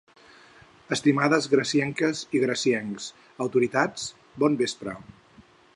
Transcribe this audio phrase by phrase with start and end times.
[0.95, 3.11] Estimades gracienques i graciencs,
[3.47, 4.09] autoritats,
[4.45, 4.97] bon vespre!